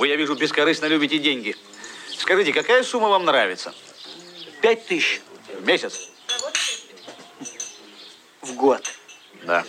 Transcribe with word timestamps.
Вы, 0.00 0.08
я 0.08 0.16
вижу, 0.16 0.34
бескорыстно 0.34 0.86
любите 0.86 1.18
деньги. 1.18 1.54
Скажите, 2.16 2.54
какая 2.54 2.82
сумма 2.84 3.10
вам 3.10 3.26
нравится? 3.26 3.74
Пять 4.62 4.86
тысяч 4.86 5.20
В 5.60 5.66
месяц? 5.66 6.08
в 8.40 8.54
год. 8.54 8.80
Да. 9.44 9.62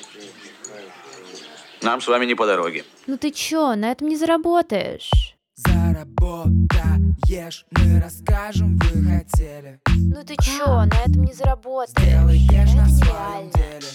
Нам 1.81 1.99
с 1.99 2.07
вами 2.07 2.25
не 2.25 2.36
по 2.36 2.46
дороге. 2.46 2.86
Ну 3.07 3.17
ты 3.17 3.31
чё, 3.31 3.75
на 3.75 3.91
этом 3.91 4.07
не 4.07 4.15
заработаешь. 4.15 5.12
Заработаешь, 5.55 7.65
мы 7.71 7.99
расскажем, 8.01 8.77
вы 8.77 9.03
хотели 9.03 9.81
Ну 9.85 10.23
ты 10.23 10.37
чё, 10.41 10.85
на 10.85 10.95
этом 11.05 11.25
не 11.25 11.33
заработаешь. 11.33 12.07
Сделаешь 12.07 12.41
Это 12.49 12.77
на 12.77 12.87
своем 12.87 13.49
нереально. 13.49 13.51
деле 13.51 13.87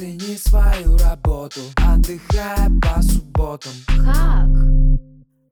цени 0.00 0.38
свою 0.38 0.96
работу, 0.96 1.60
отдыхая 1.76 2.70
по 2.80 3.02
субботам 3.02 3.72
Как? 3.86 4.48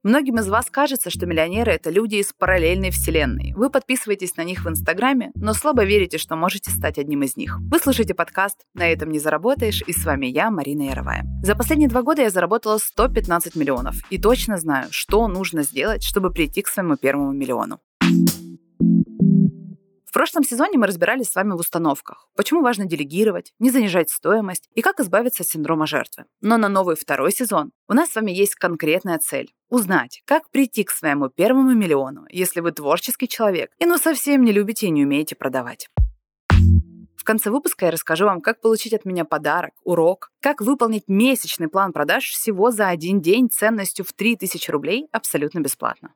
Многим 0.02 0.38
из 0.38 0.48
вас 0.48 0.70
кажется, 0.70 1.10
что 1.10 1.26
миллионеры— 1.26 1.72
это 1.72 1.90
люди 1.90 2.14
из 2.14 2.32
параллельной 2.32 2.90
вселенной. 2.90 3.52
Вы 3.54 3.68
подписываетесь 3.68 4.36
на 4.36 4.44
них 4.44 4.64
в 4.64 4.68
Инстаграме, 4.68 5.32
но 5.34 5.52
слабо 5.52 5.84
верите, 5.84 6.16
что 6.16 6.34
можете 6.34 6.70
стать 6.70 6.98
одним 6.98 7.24
из 7.24 7.36
них. 7.36 7.58
Вы 7.70 7.78
слушаете 7.78 8.14
подкаст 8.14 8.62
«На 8.72 8.88
этом 8.88 9.10
не 9.10 9.18
заработаешь» 9.18 9.82
и 9.86 9.92
с 9.92 10.02
вами 10.06 10.26
я, 10.26 10.50
Марина 10.50 10.84
Яровая. 10.84 11.26
За 11.42 11.54
последние 11.54 11.90
два 11.90 12.02
года 12.02 12.22
я 12.22 12.30
заработала 12.30 12.78
115 12.78 13.54
миллионов 13.54 13.96
и 14.08 14.18
точно 14.18 14.56
знаю, 14.56 14.86
что 14.90 15.28
нужно 15.28 15.62
сделать, 15.62 16.02
чтобы 16.02 16.30
прийти 16.30 16.62
к 16.62 16.68
своему 16.68 16.96
первому 16.96 17.32
миллиону. 17.32 17.80
Прошлом 20.18 20.42
сезоне 20.42 20.78
мы 20.78 20.88
разбирались 20.88 21.28
с 21.28 21.36
вами 21.36 21.52
в 21.52 21.60
установках, 21.60 22.26
почему 22.34 22.60
важно 22.60 22.86
делегировать, 22.86 23.52
не 23.60 23.70
занижать 23.70 24.10
стоимость 24.10 24.68
и 24.74 24.82
как 24.82 24.98
избавиться 24.98 25.44
от 25.44 25.48
синдрома 25.48 25.86
жертвы. 25.86 26.24
Но 26.40 26.56
на 26.56 26.68
новый 26.68 26.96
второй 26.96 27.30
сезон 27.30 27.70
у 27.88 27.92
нас 27.92 28.10
с 28.10 28.16
вами 28.16 28.32
есть 28.32 28.56
конкретная 28.56 29.18
цель– 29.18 29.54
узнать, 29.68 30.22
как 30.24 30.50
прийти 30.50 30.82
к 30.82 30.90
своему 30.90 31.28
первому 31.28 31.72
миллиону, 31.72 32.26
если 32.30 32.58
вы 32.58 32.72
творческий 32.72 33.28
человек 33.28 33.70
и 33.78 33.86
ну 33.86 33.96
совсем 33.96 34.42
не 34.42 34.50
любите 34.50 34.88
и 34.88 34.90
не 34.90 35.04
умеете 35.04 35.36
продавать. 35.36 35.88
В 37.16 37.22
конце 37.22 37.50
выпуска 37.50 37.84
я 37.84 37.92
расскажу 37.92 38.24
вам, 38.24 38.40
как 38.40 38.60
получить 38.60 38.94
от 38.94 39.04
меня 39.04 39.24
подарок, 39.24 39.74
урок, 39.84 40.32
как 40.40 40.60
выполнить 40.60 41.04
месячный 41.06 41.68
план 41.68 41.92
продаж 41.92 42.24
всего 42.24 42.72
за 42.72 42.88
один 42.88 43.20
день 43.20 43.48
ценностью 43.48 44.04
в 44.04 44.12
3000 44.12 44.68
рублей 44.72 45.06
абсолютно 45.12 45.60
бесплатно. 45.60 46.10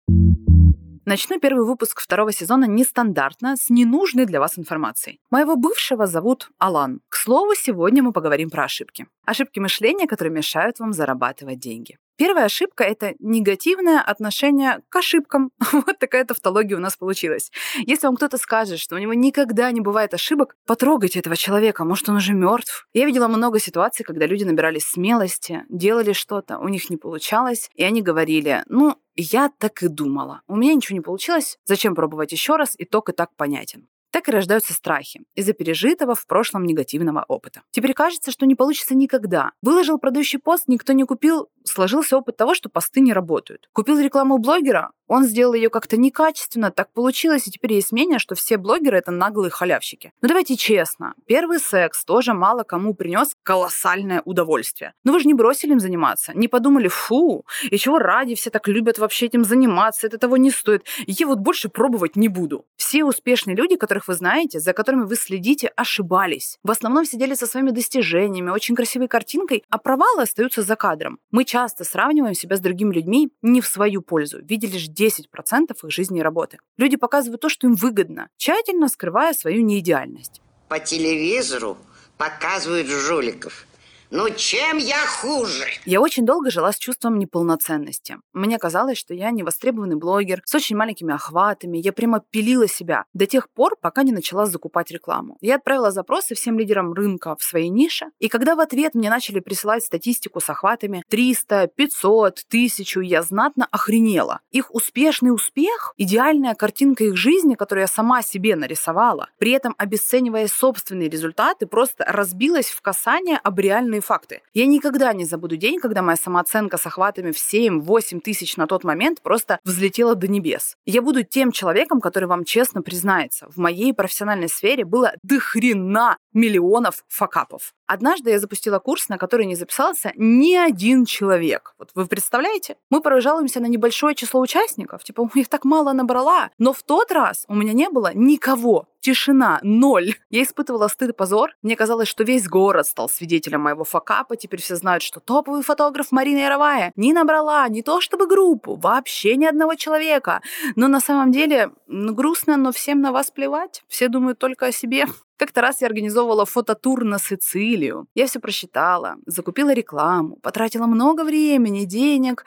Начну 1.04 1.40
первый 1.40 1.66
выпуск 1.66 2.00
второго 2.00 2.32
сезона 2.32 2.66
нестандартно, 2.66 3.56
с 3.56 3.70
ненужной 3.70 4.24
для 4.24 4.38
вас 4.38 4.56
информацией. 4.56 5.18
Моего 5.32 5.56
бывшего 5.56 6.06
зовут 6.06 6.50
Алан. 6.58 7.00
К 7.08 7.16
слову, 7.16 7.54
сегодня 7.56 8.04
мы 8.04 8.12
поговорим 8.12 8.50
про 8.50 8.64
ошибки. 8.64 9.08
Ошибки 9.26 9.58
мышления, 9.58 10.06
которые 10.06 10.32
мешают 10.32 10.78
вам 10.78 10.92
зарабатывать 10.92 11.58
деньги. 11.58 11.98
Первая 12.22 12.44
ошибка– 12.44 12.84
это 12.92 13.16
негативное 13.18 14.00
отношение 14.00 14.80
к 14.90 14.94
ошибкам. 14.94 15.50
Вот 15.72 15.98
такая 15.98 16.24
тавтология 16.24 16.76
у 16.76 16.80
нас 16.80 16.96
получилась. 16.96 17.50
Если 17.78 18.06
вам 18.06 18.14
кто-то 18.14 18.38
скажет, 18.38 18.78
что 18.78 18.94
у 18.94 18.98
него 18.98 19.12
никогда 19.12 19.72
не 19.72 19.80
бывает 19.80 20.14
ошибок, 20.14 20.54
потрогайте 20.64 21.18
этого 21.18 21.36
человека, 21.36 21.84
может, 21.84 22.08
он 22.08 22.14
уже 22.18 22.32
мертв. 22.32 22.86
Я 22.92 23.06
видела 23.06 23.26
много 23.26 23.58
ситуаций, 23.58 24.04
когда 24.04 24.26
люди 24.26 24.44
набирались 24.44 24.86
смелости, 24.86 25.64
делали 25.68 26.12
что-то, 26.12 26.58
у 26.58 26.68
них 26.68 26.90
не 26.90 26.96
получалось, 26.96 27.68
и 27.74 27.82
они 27.82 28.02
говорили, 28.02 28.62
ну, 28.68 28.94
я 29.16 29.50
так 29.58 29.82
и 29.82 29.88
думала. 29.88 30.42
У 30.46 30.54
меня 30.54 30.74
ничего 30.74 30.94
не 30.94 31.02
получилось, 31.02 31.58
зачем 31.64 31.96
пробовать 31.96 32.30
еще 32.30 32.54
раз, 32.54 32.76
итог 32.78 33.08
и 33.08 33.12
так 33.12 33.34
понятен. 33.34 33.88
Так 34.12 34.28
и 34.28 34.30
рождаются 34.30 34.74
страхи 34.74 35.22
из-за 35.34 35.54
пережитого 35.54 36.14
в 36.14 36.26
прошлом 36.26 36.64
негативного 36.64 37.24
опыта. 37.28 37.62
Теперь 37.70 37.94
кажется, 37.94 38.30
что 38.30 38.44
не 38.44 38.54
получится 38.54 38.94
никогда. 38.94 39.52
Выложил 39.62 39.98
продающий 39.98 40.38
пост, 40.38 40.64
никто 40.68 40.92
не 40.92 41.04
купил, 41.04 41.48
сложился 41.64 42.18
опыт 42.18 42.36
того, 42.36 42.54
что 42.54 42.68
посты 42.68 43.00
не 43.00 43.14
работают. 43.14 43.70
Купил 43.72 43.98
рекламу 43.98 44.36
блогера, 44.36 44.90
он 45.12 45.24
сделал 45.24 45.52
ее 45.52 45.68
как-то 45.68 45.98
некачественно, 45.98 46.70
так 46.70 46.90
получилось, 46.90 47.46
и 47.46 47.50
теперь 47.50 47.74
есть 47.74 47.92
мнение, 47.92 48.18
что 48.18 48.34
все 48.34 48.56
блогеры— 48.56 48.96
это 48.98 49.10
наглые 49.10 49.50
халявщики. 49.50 50.10
Но 50.22 50.28
давайте 50.28 50.56
честно, 50.56 51.12
первый 51.26 51.58
секс 51.58 52.02
тоже 52.06 52.32
мало 52.32 52.62
кому 52.62 52.94
принес 52.94 53.36
колоссальное 53.42 54.22
удовольствие. 54.24 54.94
Но 55.04 55.12
вы 55.12 55.20
же 55.20 55.26
не 55.26 55.34
бросили 55.34 55.72
им 55.72 55.80
заниматься, 55.80 56.32
не 56.34 56.48
подумали, 56.48 56.88
фу, 56.88 57.44
и 57.64 57.76
чего 57.76 57.98
ради 57.98 58.34
все 58.34 58.48
так 58.48 58.66
любят 58.68 58.96
вообще 58.96 59.26
этим 59.26 59.44
заниматься, 59.44 60.06
это 60.06 60.16
того 60.16 60.38
не 60.38 60.50
стоит, 60.50 60.86
я 61.06 61.26
вот 61.26 61.40
больше 61.40 61.68
пробовать 61.68 62.16
не 62.16 62.28
буду. 62.28 62.64
Все 62.76 63.04
успешные 63.04 63.54
люди, 63.54 63.76
которых 63.76 64.08
вы 64.08 64.14
знаете, 64.14 64.60
за 64.60 64.72
которыми 64.72 65.04
вы 65.04 65.16
следите, 65.16 65.70
ошибались. 65.76 66.56
В 66.62 66.70
основном 66.70 67.04
сидели 67.04 67.34
со 67.34 67.46
своими 67.46 67.70
достижениями, 67.70 68.48
очень 68.48 68.74
красивой 68.74 69.08
картинкой, 69.08 69.62
а 69.68 69.76
провалы 69.76 70.22
остаются 70.22 70.62
за 70.62 70.74
кадром. 70.74 71.18
Мы 71.30 71.44
часто 71.44 71.84
сравниваем 71.84 72.32
себя 72.32 72.56
с 72.56 72.60
другими 72.60 72.94
людьми 72.94 73.30
не 73.42 73.60
в 73.60 73.66
свою 73.66 74.00
пользу, 74.00 74.38
видя 74.42 74.68
лишь 74.68 74.88
10% 75.02 75.72
их 75.82 75.90
жизни 75.90 76.20
и 76.20 76.22
работы. 76.22 76.58
Люди 76.76 76.96
показывают 76.96 77.40
то, 77.40 77.48
что 77.48 77.66
им 77.66 77.74
выгодно, 77.74 78.28
тщательно 78.36 78.88
скрывая 78.88 79.32
свою 79.32 79.62
неидеальность. 79.64 80.40
По 80.68 80.78
телевизору 80.78 81.76
показывают 82.16 82.86
жуликов. 82.86 83.66
Ну 84.14 84.28
чем 84.28 84.76
я 84.76 85.06
хуже? 85.06 85.64
Я 85.86 86.02
очень 86.02 86.26
долго 86.26 86.50
жила 86.50 86.70
с 86.70 86.76
чувством 86.76 87.18
неполноценности. 87.18 88.18
Мне 88.34 88.58
казалось, 88.58 88.98
что 88.98 89.14
я 89.14 89.30
невостребованный 89.30 89.96
блогер 89.96 90.42
с 90.44 90.54
очень 90.54 90.76
маленькими 90.76 91.14
охватами. 91.14 91.78
Я 91.78 91.94
прямо 91.94 92.20
пилила 92.20 92.68
себя 92.68 93.06
до 93.14 93.24
тех 93.24 93.48
пор, 93.48 93.74
пока 93.80 94.02
не 94.02 94.12
начала 94.12 94.44
закупать 94.44 94.90
рекламу. 94.90 95.38
Я 95.40 95.54
отправила 95.54 95.90
запросы 95.90 96.34
всем 96.34 96.58
лидерам 96.58 96.92
рынка 96.92 97.36
в 97.36 97.42
своей 97.42 97.70
нише. 97.70 98.08
И 98.18 98.28
когда 98.28 98.54
в 98.54 98.60
ответ 98.60 98.94
мне 98.94 99.08
начали 99.08 99.40
присылать 99.40 99.82
статистику 99.82 100.40
с 100.40 100.50
охватами 100.50 101.04
300, 101.08 101.68
500, 101.74 102.44
1000, 102.48 103.00
я 103.00 103.22
знатно 103.22 103.66
охренела. 103.70 104.40
Их 104.50 104.74
успешный 104.74 105.34
успех, 105.34 105.94
идеальная 105.96 106.54
картинка 106.54 107.04
их 107.04 107.16
жизни, 107.16 107.54
которую 107.54 107.84
я 107.84 107.88
сама 107.88 108.20
себе 108.20 108.56
нарисовала, 108.56 109.30
при 109.38 109.52
этом 109.52 109.74
обесценивая 109.78 110.48
собственные 110.48 111.08
результаты, 111.08 111.64
просто 111.64 112.04
разбилась 112.06 112.68
в 112.68 112.82
касание 112.82 113.38
об 113.38 113.58
реальные 113.58 114.01
факты. 114.02 114.42
Я 114.52 114.66
никогда 114.66 115.14
не 115.14 115.24
забуду 115.24 115.56
день, 115.56 115.80
когда 115.80 116.02
моя 116.02 116.16
самооценка 116.16 116.76
с 116.76 116.86
охватами 116.86 117.32
в 117.32 117.36
7-8 117.36 118.20
тысяч 118.20 118.58
на 118.58 118.66
тот 118.66 118.84
момент 118.84 119.22
просто 119.22 119.58
взлетела 119.64 120.14
до 120.14 120.28
небес. 120.28 120.76
Я 120.84 121.00
буду 121.00 121.22
тем 121.22 121.52
человеком, 121.52 122.00
который 122.00 122.28
вам 122.28 122.44
честно 122.44 122.82
признается. 122.82 123.46
В 123.48 123.56
моей 123.56 123.94
профессиональной 123.94 124.50
сфере 124.50 124.84
было 124.84 125.14
до 125.22 125.40
хрена 125.40 126.18
миллионов 126.34 127.04
факапов. 127.08 127.72
Однажды 127.86 128.30
я 128.30 128.38
запустила 128.38 128.78
курс, 128.78 129.08
на 129.08 129.18
который 129.18 129.46
не 129.46 129.54
записался 129.54 130.12
ни 130.16 130.54
один 130.54 131.04
человек. 131.04 131.74
Вот 131.78 131.90
вы 131.94 132.06
представляете? 132.06 132.76
Мы 132.90 133.00
порой 133.00 133.22
на 133.22 133.66
небольшое 133.66 134.14
число 134.14 134.40
участников. 134.40 135.04
Типа, 135.04 135.28
их 135.34 135.48
так 135.48 135.64
мало 135.64 135.92
набрала. 135.92 136.50
Но 136.58 136.72
в 136.72 136.82
тот 136.82 137.12
раз 137.12 137.44
у 137.48 137.54
меня 137.54 137.72
не 137.72 137.88
было 137.88 138.12
никого. 138.14 138.86
Тишина, 139.02 139.58
ноль. 139.64 140.14
Я 140.30 140.44
испытывала 140.44 140.86
стыд 140.86 141.10
и 141.10 141.12
позор. 141.12 141.56
Мне 141.60 141.74
казалось, 141.74 142.06
что 142.06 142.22
весь 142.22 142.46
город 142.46 142.86
стал 142.86 143.08
свидетелем 143.08 143.62
моего 143.62 143.82
факапа. 143.82 144.36
Теперь 144.36 144.62
все 144.62 144.76
знают, 144.76 145.02
что 145.02 145.18
топовый 145.18 145.64
фотограф 145.64 146.12
Марина 146.12 146.38
Яровая 146.38 146.92
не 146.94 147.12
набрала 147.12 147.68
не 147.68 147.82
то 147.82 148.00
чтобы 148.00 148.28
группу, 148.28 148.76
вообще 148.76 149.34
ни 149.34 149.44
одного 149.44 149.74
человека. 149.74 150.40
Но 150.76 150.86
на 150.86 151.00
самом 151.00 151.32
деле 151.32 151.72
ну, 151.88 152.14
грустно, 152.14 152.56
но 152.56 152.70
всем 152.70 153.00
на 153.00 153.10
вас 153.10 153.32
плевать. 153.32 153.82
Все 153.88 154.06
думают 154.06 154.38
только 154.38 154.66
о 154.66 154.72
себе. 154.72 155.06
Как-то 155.36 155.62
раз 155.62 155.80
я 155.80 155.88
организовывала 155.88 156.46
фототур 156.46 157.02
на 157.02 157.18
Сицилию. 157.18 158.06
Я 158.14 158.28
все 158.28 158.38
просчитала, 158.38 159.16
закупила 159.26 159.72
рекламу, 159.72 160.36
потратила 160.36 160.86
много 160.86 161.24
времени, 161.24 161.86
денег. 161.86 162.44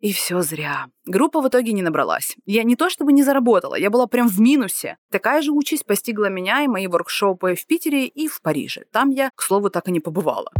И 0.00 0.12
все 0.14 0.40
зря. 0.40 0.86
Группа 1.04 1.42
в 1.42 1.48
итоге 1.48 1.72
не 1.72 1.82
набралась. 1.82 2.36
Я 2.46 2.62
не 2.62 2.74
то 2.74 2.88
чтобы 2.88 3.12
не 3.12 3.22
заработала, 3.22 3.74
я 3.74 3.90
была 3.90 4.06
прям 4.06 4.28
в 4.28 4.40
минусе. 4.40 4.96
Такая 5.10 5.42
же 5.42 5.52
участь 5.52 5.84
постигла 5.84 6.30
меня 6.30 6.62
и 6.62 6.68
мои 6.68 6.86
воркшопы 6.86 7.54
в 7.54 7.66
Питере 7.66 8.06
и 8.06 8.26
в 8.26 8.40
Париже. 8.40 8.84
Там 8.92 9.10
я, 9.10 9.30
к 9.34 9.42
слову, 9.42 9.68
так 9.68 9.88
и 9.88 9.92
не 9.92 10.00
побывала. 10.00 10.50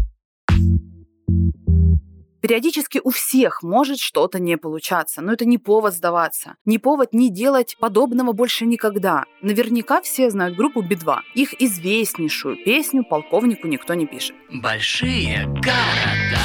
Периодически 2.42 3.00
у 3.02 3.10
всех 3.10 3.62
может 3.62 3.98
что-то 3.98 4.38
не 4.38 4.56
получаться, 4.56 5.20
но 5.20 5.34
это 5.34 5.44
не 5.44 5.58
повод 5.58 5.94
сдаваться, 5.94 6.56
не 6.64 6.78
повод 6.78 7.12
не 7.12 7.30
делать 7.30 7.76
подобного 7.78 8.32
больше 8.32 8.64
никогда. 8.64 9.24
Наверняка 9.42 10.00
все 10.00 10.30
знают 10.30 10.56
группу 10.56 10.80
Би-2. 10.80 11.18
Их 11.34 11.60
известнейшую 11.60 12.56
песню 12.64 13.04
«Полковнику 13.04 13.68
никто 13.68 13.92
не 13.92 14.06
пишет». 14.06 14.34
Большие 14.50 15.44
города. 15.46 16.39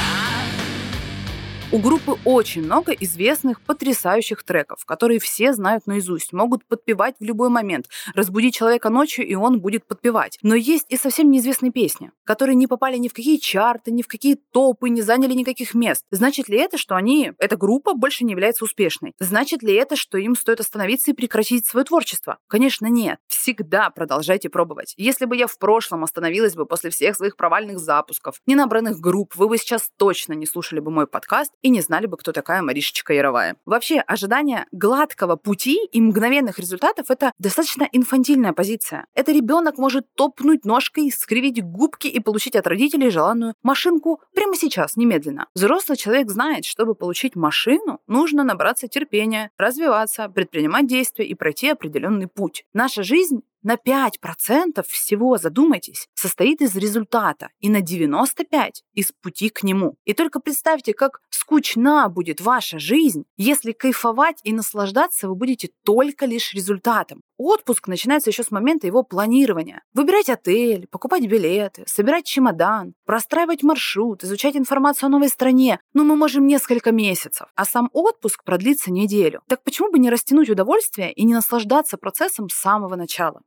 У 1.76 1.78
группы 1.78 2.18
очень 2.24 2.64
много 2.64 2.94
известных, 2.94 3.60
потрясающих 3.60 4.44
треков, 4.44 4.86
которые 4.86 5.20
все 5.20 5.52
знают 5.52 5.88
наизусть, 5.88 6.32
могут 6.32 6.64
подпевать 6.64 7.16
в 7.20 7.24
любой 7.26 7.50
момент, 7.50 7.88
разбудить 8.14 8.56
человека 8.56 8.90
ночью, 8.90 9.28
и 9.28 9.36
он 9.36 9.60
будет 9.60 9.86
подпевать. 9.86 10.40
Но 10.42 10.56
есть 10.56 10.86
и 10.88 10.96
совсем 10.96 11.30
неизвестные 11.30 11.74
песни, 11.74 12.14
которые 12.24 12.56
не 12.56 12.68
попали 12.68 12.96
ни 12.96 13.10
в 13.10 13.14
какие 13.14 13.36
чарты, 13.36 13.92
ни 13.92 14.04
в 14.04 14.08
какие 14.08 14.36
топы, 14.36 14.88
не 14.88 15.02
заняли 15.02 15.34
никаких 15.34 15.74
мест. 15.74 16.06
Значит 16.12 16.48
ли 16.48 16.58
это, 16.58 16.78
что 16.78 16.96
они, 16.96 17.34
эта 17.40 17.58
группа, 17.58 17.94
больше 17.94 18.24
не 18.24 18.32
является 18.32 18.64
успешной? 18.64 19.14
Значит 19.20 19.62
ли 19.62 19.74
это, 19.74 19.98
что 19.98 20.18
им 20.18 20.38
стоит 20.38 20.62
остановиться 20.62 21.12
и 21.12 21.14
прекратить 21.14 21.66
свое 21.66 21.84
творчество? 21.84 22.38
Конечно, 22.48 22.86
нет. 22.86 23.20
Всегда 23.28 23.90
продолжайте 23.90 24.48
пробовать. 24.48 24.94
Если 24.96 25.26
бы 25.26 25.36
я 25.36 25.48
в 25.48 25.58
прошлом 25.58 26.06
остановилась 26.06 26.56
бы 26.56 26.66
после 26.66 26.90
всех 26.90 27.18
своих 27.18 27.36
провальных 27.36 27.80
запусков, 27.80 28.40
ненабранных 28.46 29.02
групп, 29.02 29.36
вы 29.36 29.50
бы 29.50 29.58
сейчас 29.58 29.92
точно 29.98 30.32
не 30.32 30.46
слушали 30.46 30.80
бы 30.80 30.90
мой 30.90 31.06
подкаст 31.06 31.52
и 31.66 31.70
не 31.70 31.82
знали 31.82 32.06
бы, 32.06 32.16
кто 32.16 32.32
такая 32.32 32.62
Маришечка 32.62 33.12
Яровая. 33.12 33.56
Вообще, 33.66 34.00
ожидание 34.00 34.68
гладкого 34.72 35.36
пути 35.36 35.84
и 35.92 36.00
мгновенных 36.00 36.60
результатов– 36.60 37.08
это 37.10 37.32
достаточно 37.40 37.90
инфантильная 37.92 38.54
позиция. 38.54 39.08
Это 39.16 39.32
ребенок 39.32 39.80
может 39.80 40.06
топнуть 40.14 40.64
ножкой, 40.64 41.10
скривить 41.10 41.64
губки 41.64 42.06
и 42.06 42.20
получить 42.20 42.56
от 42.56 42.68
родителей 42.68 43.10
желанную 43.10 43.56
машинку 43.64 44.22
прямо 44.36 44.56
сейчас, 44.56 44.96
немедленно. 44.96 45.48
Взрослый 45.56 45.98
человек 45.98 46.30
знает, 46.30 46.66
чтобы 46.66 46.94
получить 46.94 47.36
машину, 47.36 48.00
нужно 48.06 48.44
набраться 48.44 48.88
терпения, 48.88 49.50
развиваться, 49.58 50.30
предпринимать 50.30 50.86
действия 50.86 51.26
и 51.26 51.34
пройти 51.34 51.70
определенный 51.70 52.28
путь. 52.28 52.64
Наша 52.74 53.02
жизнь 53.02 53.42
на 53.66 53.76
5% 53.76 54.86
всего, 54.88 55.38
задумайтесь, 55.38 56.08
состоит 56.14 56.62
из 56.62 56.76
результата 56.76 57.50
и 57.60 57.68
на 57.68 57.82
95% 57.82 58.72
из 58.94 59.12
пути 59.12 59.50
к 59.50 59.64
нему. 59.64 59.96
И 60.06 60.14
только 60.14 60.40
представьте, 60.40 60.94
как 60.94 61.20
скучна 61.30 62.08
будет 62.08 62.42
ваша 62.42 62.80
жизнь, 62.80 63.26
если 63.38 63.72
кайфовать 63.72 64.40
и 64.44 64.54
наслаждаться 64.54 65.28
вы 65.28 65.36
будете 65.36 65.72
только 65.84 66.26
лишь 66.26 66.54
результатом. 66.54 67.22
Отпуск 67.38 67.88
начинается 67.88 68.30
еще 68.30 68.44
с 68.44 68.52
момента 68.52 68.88
его 68.88 69.04
планирования. 69.04 69.84
Выбирать 69.94 70.30
отель, 70.30 70.88
покупать 70.90 71.28
билеты, 71.28 71.84
собирать 71.86 72.26
чемодан, 72.26 72.94
простраивать 73.06 73.62
маршрут, 73.62 74.24
изучать 74.24 74.56
информацию 74.56 75.08
о 75.08 75.10
новой 75.10 75.28
стране. 75.28 75.80
Ну, 75.94 76.06
мы 76.06 76.16
можем 76.16 76.48
несколько 76.48 76.92
месяцев, 76.92 77.48
а 77.56 77.66
сам 77.66 77.90
отпуск 77.92 78.44
продлится 78.44 78.92
неделю. 78.92 79.42
Так 79.48 79.64
почему 79.64 79.92
бы 79.92 80.00
не 80.00 80.10
растянуть 80.10 80.50
удовольствие 80.50 81.12
и 81.12 81.26
не 81.26 81.34
наслаждаться 81.34 81.98
процессом 81.98 82.48
с 82.50 82.54
самого 82.54 82.96
начала? 82.96 83.42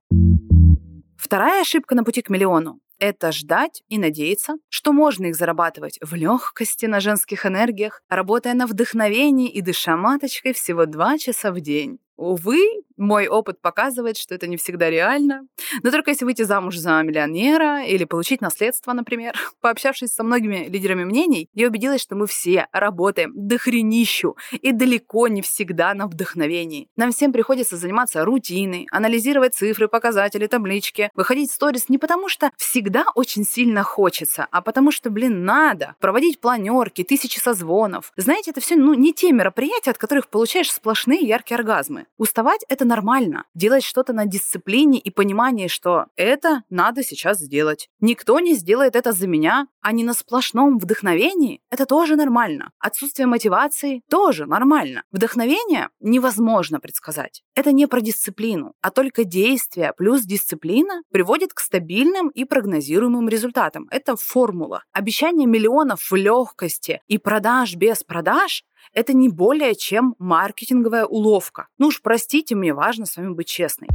Вторая 1.29 1.61
ошибка 1.61 1.95
на 1.95 2.05
пути 2.05 2.23
к 2.23 2.31
миллиону– 2.31 2.81
это 2.99 3.33
ждать 3.33 3.83
и 3.91 3.99
надеяться, 3.99 4.55
что 4.71 4.95
можно 4.95 5.27
их 5.27 5.37
зарабатывать 5.37 5.99
в 6.01 6.15
легкости 6.15 6.87
на 6.87 7.01
женских 7.01 7.45
энергиях, 7.45 8.01
работая 8.09 8.55
на 8.55 8.67
вдохновении 8.67 9.51
и 9.51 9.61
дыша 9.61 9.99
маточкой 9.99 10.55
всего 10.55 10.87
два 10.87 11.19
часа 11.19 11.53
в 11.53 11.61
день. 11.61 11.99
Увы, 12.17 12.65
мой 12.99 13.29
опыт 13.29 13.61
показывает, 13.61 14.17
что 14.17 14.35
это 14.35 14.47
не 14.47 14.57
всегда 14.57 14.91
реально. 14.91 15.47
Но 15.83 15.91
только 15.91 16.11
если 16.11 16.25
выйти 16.25 16.43
замуж 16.43 16.77
за 16.77 17.03
миллионера 17.03 17.85
или 17.85 18.05
получить 18.05 18.41
наследство, 18.41 18.93
например. 18.93 19.35
Пообщавшись 19.61 20.13
со 20.13 20.23
многими 20.25 20.69
лидерами 20.69 21.05
мнений, 21.05 21.49
я 21.55 21.69
убедилась, 21.69 22.03
что 22.03 22.17
мы 22.17 22.27
все 22.27 22.67
работаем 22.73 23.33
дохренищу 23.35 24.37
и 24.53 24.73
далеко 24.73 25.29
не 25.29 25.43
всегда 25.43 25.95
на 25.95 26.07
вдохновении. 26.07 26.89
Нам 26.97 27.13
всем 27.13 27.33
приходится 27.33 27.77
заниматься 27.77 28.25
рутиной, 28.25 28.87
анализировать 28.91 29.55
цифры, 29.55 29.89
показатели, 29.89 30.47
таблички, 30.47 31.11
выходить 31.15 31.51
в 31.51 31.55
сторис 31.55 31.89
не 31.89 31.99
потому, 31.99 32.29
что 32.29 32.51
всегда 32.57 33.05
очень 33.15 33.45
сильно 33.45 33.83
хочется, 33.83 34.47
а 34.51 34.61
потому 34.61 34.91
что, 34.91 35.11
блин, 35.11 35.45
надо 35.45 35.95
проводить 36.01 36.41
планерки, 36.41 37.05
тысячи 37.05 37.39
созвонов. 37.39 38.13
Знаете, 38.17 38.51
это 38.51 38.61
все 38.61 38.77
ну, 38.77 38.95
не 38.95 39.13
те 39.13 39.33
мероприятия, 39.33 39.91
от 39.91 39.99
которых 39.99 40.29
получаешь 40.29 40.73
сплошные 40.73 41.21
яркие 41.21 41.59
оргазмы. 41.59 42.07
Уставать— 42.17 42.65
это 42.69 42.85
нормально. 42.89 43.45
Делать 43.55 43.85
что-то 43.85 44.13
на 44.13 44.27
дисциплине 44.27 44.99
и 44.99 45.11
понимании, 45.11 45.69
что 45.69 46.07
это 46.17 46.65
надо 46.71 47.05
сейчас 47.05 47.39
сделать. 47.39 47.89
Никто 48.01 48.41
не 48.41 48.55
сделает 48.55 48.97
это 48.97 49.13
за 49.13 49.29
меня, 49.29 49.69
а 49.81 49.93
не 49.93 50.03
на 50.03 50.15
сплошном 50.15 50.79
вдохновении— 50.79 51.61
это 51.71 51.87
тоже 51.87 52.17
нормально. 52.17 52.73
Отсутствие 52.81 53.27
мотивации— 53.27 54.03
тоже 54.11 54.47
нормально. 54.47 55.05
Вдохновение 55.13 55.91
невозможно 56.01 56.81
предсказать. 56.81 57.43
Это 57.55 57.73
не 57.73 57.87
про 57.87 58.01
дисциплину, 58.01 58.75
а 58.81 58.91
только 58.91 59.25
действие 59.25 59.93
плюс 59.97 60.23
дисциплина 60.23 61.03
приводит 61.13 61.53
к 61.55 61.61
стабильным 61.61 62.29
и 62.29 62.45
прогнозируемым 62.45 63.29
результатам. 63.29 63.87
Это 63.91 64.17
формула. 64.17 64.83
Обещание 64.93 65.47
миллионов 65.47 66.11
в 66.11 66.15
легкости 66.17 67.01
и 67.07 67.19
продаж 67.19 67.77
без 67.77 68.03
продаж 68.03 68.65
это 68.93 69.13
не 69.13 69.29
более 69.29 69.75
чем 69.75 70.15
маркетинговая 70.19 71.05
уловка. 71.05 71.69
Ну 71.79 71.89
уж 71.89 72.03
простите, 72.03 72.55
мне 72.55 72.73
важно 72.73 73.07
с 73.07 73.17
вами 73.17 73.35
быть 73.35 73.49
честной. 73.49 73.89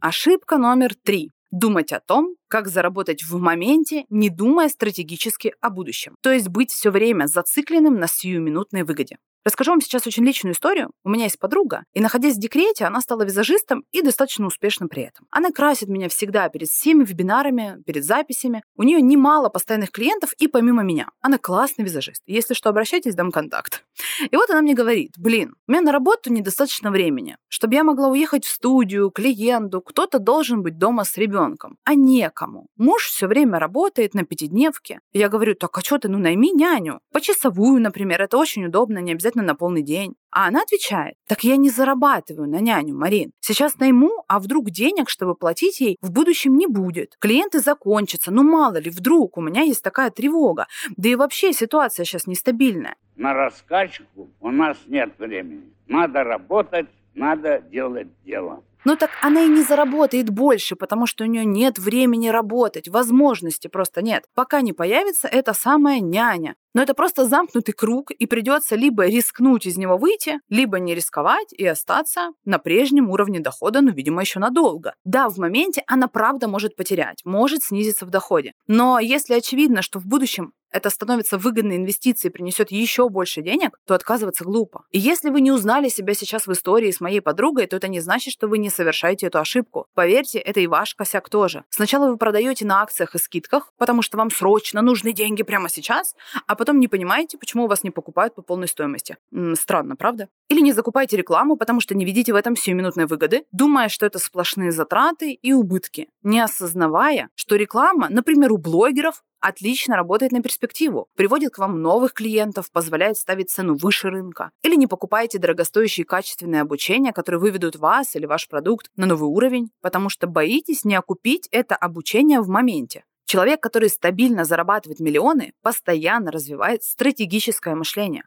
Ошибка 0.00 0.58
номер 0.58 0.94
три. 0.94 1.30
Думать 1.50 1.92
о 1.92 2.00
том, 2.00 2.34
как 2.52 2.68
заработать 2.68 3.24
в 3.24 3.38
моменте, 3.38 4.04
не 4.10 4.28
думая 4.28 4.68
стратегически 4.68 5.54
о 5.62 5.70
будущем. 5.70 6.16
То 6.20 6.30
есть 6.30 6.48
быть 6.48 6.70
все 6.70 6.90
время 6.90 7.24
зацикленным 7.24 7.98
на 7.98 8.06
сиюминутной 8.06 8.82
выгоде. 8.82 9.16
Расскажу 9.44 9.72
вам 9.72 9.80
сейчас 9.80 10.06
очень 10.06 10.24
личную 10.24 10.54
историю. 10.54 10.92
У 11.02 11.10
меня 11.10 11.24
есть 11.24 11.38
подруга, 11.38 11.82
и 11.94 12.00
находясь 12.00 12.36
в 12.36 12.38
декрете, 12.38 12.84
она 12.84 13.00
стала 13.00 13.22
визажистом 13.22 13.82
и 13.90 14.00
достаточно 14.00 14.46
успешным 14.46 14.88
при 14.88 15.02
этом. 15.02 15.26
Она 15.30 15.50
красит 15.50 15.88
меня 15.88 16.08
всегда 16.08 16.48
перед 16.48 16.68
всеми 16.68 17.02
вебинарами, 17.02 17.82
перед 17.84 18.04
записями. 18.04 18.62
У 18.76 18.84
нее 18.84 19.00
немало 19.00 19.48
постоянных 19.48 19.90
клиентов 19.90 20.32
и 20.34 20.46
помимо 20.46 20.84
меня. 20.84 21.08
Она 21.20 21.38
классный 21.38 21.84
визажист. 21.84 22.22
Если 22.26 22.54
что, 22.54 22.70
обращайтесь, 22.70 23.16
дам 23.16 23.32
контакт. 23.32 23.84
И 24.30 24.36
вот 24.36 24.48
она 24.48 24.62
мне 24.62 24.74
говорит, 24.74 25.14
блин, 25.18 25.56
у 25.66 25.72
меня 25.72 25.82
на 25.82 25.92
работу 25.92 26.32
недостаточно 26.32 26.92
времени. 26.92 27.36
Чтобы 27.48 27.74
я 27.74 27.82
могла 27.82 28.08
уехать 28.08 28.44
в 28.44 28.50
студию, 28.50 29.10
клиенту, 29.10 29.80
кто-то 29.80 30.20
должен 30.20 30.62
быть 30.62 30.78
дома 30.78 31.02
с 31.02 31.16
ребенком, 31.16 31.78
а 31.84 31.94
некому. 32.42 32.66
Муж 32.76 33.06
все 33.06 33.26
время 33.26 33.58
работает 33.58 34.14
на 34.14 34.24
пятидневке. 34.24 35.00
Я 35.12 35.28
говорю, 35.28 35.54
так 35.54 35.76
а 35.76 35.80
что 35.80 35.98
ты, 35.98 36.08
ну 36.08 36.18
найми 36.18 36.52
няню. 36.52 37.00
Почасовую, 37.12 37.80
например, 37.80 38.20
это 38.22 38.36
очень 38.36 38.66
удобно, 38.66 38.98
не 38.98 39.12
обязательно 39.12 39.44
на 39.44 39.54
полный 39.54 39.82
день. 39.82 40.14
А 40.30 40.48
она 40.48 40.62
отвечает, 40.62 41.14
так 41.28 41.44
я 41.44 41.56
не 41.56 41.70
зарабатываю 41.70 42.48
на 42.48 42.60
няню, 42.60 42.96
Марин. 42.96 43.32
Сейчас 43.40 43.78
найму, 43.78 44.24
а 44.28 44.40
вдруг 44.40 44.70
денег, 44.70 45.10
чтобы 45.10 45.34
платить 45.34 45.80
ей, 45.80 45.98
в 46.00 46.10
будущем 46.10 46.56
не 46.56 46.66
будет. 46.66 47.16
Клиенты 47.18 47.60
закончатся, 47.60 48.30
ну 48.30 48.42
мало 48.42 48.78
ли, 48.78 48.90
вдруг 48.90 49.36
у 49.36 49.40
меня 49.42 49.62
есть 49.62 49.82
такая 49.82 50.10
тревога. 50.10 50.66
Да 50.96 51.08
и 51.08 51.16
вообще 51.16 51.52
ситуация 51.52 52.04
сейчас 52.04 52.26
нестабильная. 52.26 52.96
На 53.16 53.34
раскачку 53.34 54.30
у 54.40 54.50
нас 54.50 54.78
нет 54.86 55.12
времени. 55.18 55.70
Надо 55.86 56.24
работать, 56.24 56.88
надо 57.14 57.60
делать 57.70 58.08
дело. 58.24 58.62
Ну 58.84 58.96
так 58.96 59.10
она 59.22 59.42
и 59.42 59.48
не 59.48 59.62
заработает 59.62 60.30
больше, 60.30 60.74
потому 60.74 61.06
что 61.06 61.24
у 61.24 61.26
нее 61.26 61.44
нет 61.44 61.78
времени 61.78 62.28
работать, 62.28 62.88
возможности 62.88 63.68
просто 63.68 64.02
нет. 64.02 64.24
Пока 64.34 64.60
не 64.60 64.72
появится 64.72 65.28
эта 65.28 65.52
самая 65.52 66.00
няня. 66.00 66.56
Но 66.74 66.82
это 66.82 66.94
просто 66.94 67.26
замкнутый 67.26 67.74
круг, 67.74 68.10
и 68.10 68.26
придется 68.26 68.76
либо 68.76 69.06
рискнуть 69.06 69.66
из 69.66 69.76
него 69.76 69.98
выйти, 69.98 70.40
либо 70.48 70.78
не 70.78 70.94
рисковать 70.94 71.52
и 71.52 71.66
остаться 71.66 72.30
на 72.44 72.58
прежнем 72.58 73.10
уровне 73.10 73.40
дохода, 73.40 73.82
ну, 73.82 73.92
видимо, 73.92 74.22
еще 74.22 74.40
надолго. 74.40 74.94
Да, 75.04 75.28
в 75.28 75.36
моменте 75.36 75.84
она 75.86 76.08
правда 76.08 76.48
может 76.48 76.74
потерять, 76.74 77.20
может 77.24 77.62
снизиться 77.62 78.06
в 78.06 78.10
доходе. 78.10 78.52
Но 78.66 78.98
если 78.98 79.34
очевидно, 79.34 79.82
что 79.82 79.98
в 79.98 80.06
будущем 80.06 80.54
это 80.72 80.90
становится 80.90 81.38
выгодной 81.38 81.76
инвестицией, 81.76 82.32
принесет 82.32 82.70
еще 82.70 83.08
больше 83.08 83.42
денег, 83.42 83.78
то 83.86 83.94
отказываться 83.94 84.44
глупо. 84.44 84.84
И 84.90 84.98
если 84.98 85.30
вы 85.30 85.40
не 85.40 85.52
узнали 85.52 85.88
себя 85.88 86.14
сейчас 86.14 86.46
в 86.46 86.52
истории 86.52 86.90
с 86.90 87.00
моей 87.00 87.20
подругой, 87.20 87.66
то 87.66 87.76
это 87.76 87.88
не 87.88 88.00
значит, 88.00 88.32
что 88.32 88.48
вы 88.48 88.58
не 88.58 88.70
совершаете 88.70 89.26
эту 89.26 89.38
ошибку. 89.38 89.86
Поверьте, 89.94 90.38
это 90.38 90.60
и 90.60 90.66
ваш 90.66 90.94
косяк 90.94 91.28
тоже. 91.28 91.64
Сначала 91.68 92.08
вы 92.08 92.16
продаете 92.16 92.64
на 92.64 92.82
акциях 92.82 93.14
и 93.14 93.18
скидках, 93.18 93.72
потому 93.78 94.02
что 94.02 94.16
вам 94.16 94.30
срочно 94.30 94.82
нужны 94.82 95.12
деньги 95.12 95.42
прямо 95.42 95.68
сейчас, 95.68 96.14
а 96.46 96.56
потом 96.56 96.80
не 96.80 96.88
понимаете, 96.88 97.38
почему 97.38 97.64
у 97.64 97.68
вас 97.68 97.84
не 97.84 97.90
покупают 97.90 98.34
по 98.34 98.42
полной 98.42 98.68
стоимости. 98.68 99.16
М-м, 99.32 99.56
странно, 99.56 99.96
правда? 99.96 100.28
Или 100.48 100.60
не 100.60 100.72
закупаете 100.72 101.16
рекламу, 101.16 101.56
потому 101.56 101.80
что 101.80 101.94
не 101.94 102.04
видите 102.04 102.32
в 102.32 102.36
этом 102.36 102.56
сиюминутной 102.56 103.06
выгоды, 103.06 103.44
думая, 103.52 103.88
что 103.88 104.06
это 104.06 104.18
сплошные 104.18 104.72
затраты 104.72 105.32
и 105.32 105.52
убытки, 105.52 106.08
не 106.22 106.40
осознавая, 106.40 107.28
что 107.34 107.56
реклама, 107.56 108.08
например, 108.08 108.52
у 108.52 108.58
блогеров, 108.58 109.22
отлично 109.42 109.96
работает 109.96 110.32
на 110.32 110.40
перспективу, 110.40 111.08
приводит 111.16 111.52
к 111.52 111.58
вам 111.58 111.82
новых 111.82 112.14
клиентов, 112.14 112.70
позволяет 112.72 113.18
ставить 113.18 113.50
цену 113.50 113.74
выше 113.74 114.08
рынка. 114.08 114.50
Или 114.62 114.76
не 114.76 114.86
покупаете 114.86 115.38
дорогостоящие 115.38 116.06
качественные 116.06 116.62
обучения, 116.62 117.12
которые 117.12 117.40
выведут 117.40 117.76
вас 117.76 118.16
или 118.16 118.24
ваш 118.24 118.48
продукт 118.48 118.90
на 118.96 119.06
новый 119.06 119.28
уровень, 119.28 119.70
потому 119.82 120.08
что 120.08 120.26
боитесь 120.26 120.84
не 120.84 120.94
окупить 120.94 121.48
это 121.50 121.76
обучение 121.76 122.40
в 122.40 122.48
моменте. 122.48 123.04
Человек, 123.26 123.60
который 123.60 123.88
стабильно 123.88 124.44
зарабатывает 124.44 125.00
миллионы, 125.00 125.52
постоянно 125.62 126.30
развивает 126.30 126.82
стратегическое 126.82 127.74
мышление. 127.74 128.24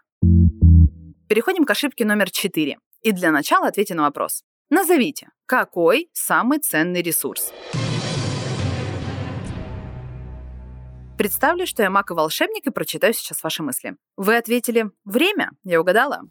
Переходим 1.27 1.65
к 1.65 1.72
ошибке 1.72 2.05
номер 2.05 2.29
4. 2.29 2.77
И 3.01 3.12
для 3.12 3.31
начала 3.31 3.67
ответьте 3.67 3.93
на 3.95 4.03
вопрос. 4.03 4.43
Назовите, 4.69 5.29
какой 5.45 6.10
самый 6.13 6.60
ценный 6.60 7.03
ресурс? 7.03 7.53
Представлю, 11.25 11.65
что 11.65 11.82
я 11.82 11.89
маг 11.89 12.12
и 12.12 12.13
волшебник 12.13 12.67
и 12.67 12.70
прочитаю 12.70 13.12
сейчас 13.12 13.41
ваши 13.41 13.63
мысли. 13.63 13.96
Вы 14.15 14.38
ответили 14.38 14.91
«время», 15.05 15.50
я 15.63 15.82
угадала. 15.82 16.22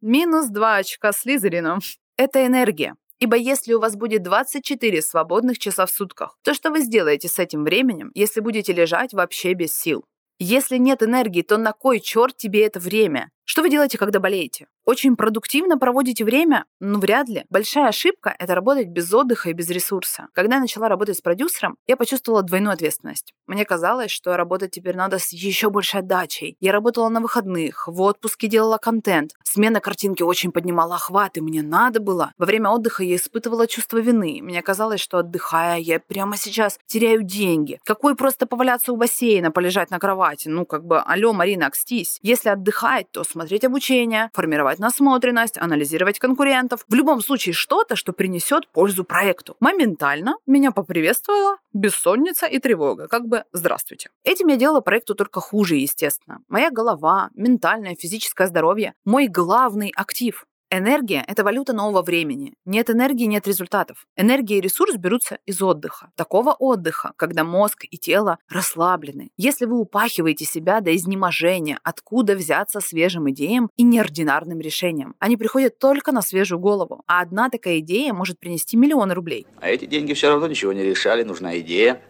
Минус 0.00 0.46
два 0.46 0.76
очка 0.76 1.10
Слизерину. 1.10 1.80
Это 2.16 2.46
энергия. 2.46 2.94
Ибо 3.18 3.34
если 3.34 3.72
у 3.72 3.80
вас 3.80 3.96
будет 3.96 4.22
24 4.22 5.02
свободных 5.02 5.58
часа 5.58 5.86
в 5.86 5.90
сутках, 5.90 6.38
то 6.44 6.54
что 6.54 6.70
вы 6.70 6.82
сделаете 6.82 7.26
с 7.26 7.40
этим 7.40 7.64
временем, 7.64 8.12
если 8.14 8.38
будете 8.38 8.72
лежать 8.72 9.12
вообще 9.12 9.54
без 9.54 9.74
сил? 9.74 10.04
Если 10.38 10.76
нет 10.76 11.02
энергии, 11.02 11.42
то 11.42 11.56
на 11.56 11.72
кой 11.72 11.98
черт 11.98 12.36
тебе 12.36 12.64
это 12.64 12.78
время? 12.78 13.32
Что 13.46 13.60
вы 13.60 13.68
делаете, 13.68 13.98
когда 13.98 14.20
болеете? 14.20 14.68
Очень 14.86 15.16
продуктивно 15.16 15.78
проводите 15.78 16.24
время? 16.24 16.64
Ну, 16.80 16.98
вряд 16.98 17.28
ли. 17.28 17.44
Большая 17.50 17.88
ошибка– 17.88 18.34
это 18.38 18.54
работать 18.54 18.88
без 18.88 19.12
отдыха 19.12 19.50
и 19.50 19.52
без 19.52 19.68
ресурса. 19.68 20.28
Когда 20.32 20.56
я 20.56 20.60
начала 20.62 20.88
работать 20.88 21.18
с 21.18 21.20
продюсером, 21.20 21.76
я 21.86 21.96
почувствовала 21.96 22.42
двойную 22.42 22.72
ответственность. 22.72 23.34
Мне 23.46 23.66
казалось, 23.66 24.10
что 24.10 24.36
работать 24.36 24.70
теперь 24.70 24.96
надо 24.96 25.18
с 25.18 25.32
еще 25.32 25.68
большей 25.68 26.00
отдачей. 26.00 26.56
Я 26.60 26.72
работала 26.72 27.08
на 27.10 27.20
выходных, 27.20 27.86
в 27.86 28.00
отпуске 28.00 28.46
делала 28.46 28.78
контент. 28.78 29.32
Смена 29.42 29.80
картинки 29.80 30.22
очень 30.22 30.50
поднимала 30.50 30.96
охват, 30.96 31.36
и 31.36 31.42
мне 31.42 31.62
надо 31.62 32.00
было. 32.00 32.32
Во 32.38 32.46
время 32.46 32.70
отдыха 32.70 33.04
я 33.04 33.16
испытывала 33.16 33.66
чувство 33.66 33.98
вины. 33.98 34.40
Мне 34.42 34.62
казалось, 34.62 35.00
что 35.00 35.18
отдыхая, 35.18 35.78
я 35.78 36.00
прямо 36.00 36.36
сейчас 36.36 36.78
теряю 36.86 37.22
деньги. 37.22 37.78
Какой 37.84 38.16
просто 38.16 38.46
поваляться 38.46 38.92
у 38.92 38.96
бассейна, 38.96 39.50
полежать 39.50 39.90
на 39.90 39.98
кровати? 39.98 40.48
Ну, 40.48 40.64
как 40.64 40.84
бы, 40.84 41.00
алло, 41.00 41.32
Марина, 41.34 41.66
окстись. 41.66 42.18
Если 42.22 42.48
отдыхать, 42.48 43.10
то 43.10 43.24
смотреть 43.34 43.64
обучение, 43.64 44.30
формировать 44.32 44.78
насмотренность, 44.78 45.58
анализировать 45.58 46.20
конкурентов. 46.20 46.84
В 46.88 46.94
любом 46.94 47.20
случае 47.20 47.52
что-то, 47.52 47.96
что 47.96 48.12
принесет 48.12 48.68
пользу 48.68 49.02
проекту. 49.04 49.56
Моментально 49.58 50.36
меня 50.46 50.70
поприветствовала 50.70 51.56
бессонница 51.72 52.46
и 52.46 52.60
тревога. 52.60 53.08
Как 53.08 53.26
бы 53.26 53.42
здравствуйте. 53.52 54.10
Этим 54.22 54.46
я 54.48 54.56
делала 54.56 54.80
проекту 54.80 55.16
только 55.16 55.40
хуже, 55.40 55.74
естественно. 55.74 56.38
Моя 56.48 56.70
голова, 56.70 57.30
ментальное, 57.34 57.96
физическое 57.96 58.46
здоровье– 58.46 58.94
мой 59.04 59.26
главный 59.26 59.92
актив. 59.96 60.46
Энергия– 60.76 61.24
это 61.28 61.44
валюта 61.44 61.72
нового 61.72 62.02
времени. 62.02 62.54
Нет 62.64 62.90
энергии– 62.90 63.24
нет 63.26 63.46
результатов. 63.46 64.08
Энергия 64.16 64.58
и 64.58 64.60
ресурс 64.60 64.96
берутся 64.96 65.38
из 65.46 65.62
отдыха. 65.62 66.10
Такого 66.16 66.50
отдыха, 66.50 67.12
когда 67.16 67.44
мозг 67.44 67.84
и 67.88 67.96
тело 67.96 68.38
расслаблены. 68.48 69.30
Если 69.36 69.66
вы 69.66 69.78
упахиваете 69.78 70.44
себя 70.44 70.80
до 70.80 70.94
изнеможения, 70.96 71.78
откуда 71.84 72.34
взяться 72.34 72.80
свежим 72.80 73.30
идеям 73.30 73.70
и 73.76 73.84
неординарным 73.84 74.58
решениям? 74.58 75.14
Они 75.20 75.36
приходят 75.36 75.78
только 75.78 76.10
на 76.10 76.22
свежую 76.22 76.58
голову. 76.58 77.02
А 77.06 77.20
одна 77.20 77.50
такая 77.50 77.78
идея 77.78 78.12
может 78.12 78.40
принести 78.40 78.76
миллионы 78.76 79.14
рублей. 79.14 79.46
А 79.60 79.68
эти 79.68 79.84
деньги 79.84 80.12
все 80.12 80.30
равно 80.30 80.48
ничего 80.48 80.72
не 80.72 80.82
решали, 80.82 81.22
нужна 81.22 81.56
идея, 81.60 82.02